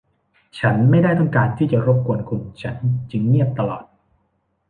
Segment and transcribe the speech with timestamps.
[0.59, 2.77] ฉันไม่ได้ต้องการที่จะรบกวนคุณ ฉัน
[3.11, 3.83] จึงเงียบตลอด